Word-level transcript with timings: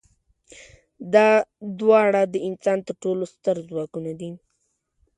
دا 1.13 1.29
دواړه 1.79 2.21
د 2.33 2.35
انسان 2.49 2.77
تر 2.87 2.95
ټولو 3.03 3.23
ستر 3.33 3.55
ځواکونه 3.69 4.11
دي. 4.19 4.31